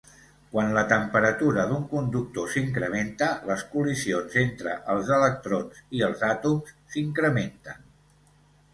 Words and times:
Quan 0.53 0.71
la 0.77 0.83
temperatura 0.91 1.65
d'un 1.71 1.83
conductor 1.91 2.47
s'incrementa, 2.55 3.29
les 3.51 3.67
col·lisions 3.75 4.41
entre 4.47 4.75
els 4.97 5.15
electrons 5.21 5.87
i 6.01 6.05
els 6.11 6.29
àtoms 6.35 6.77
s'incrementen. 6.97 7.91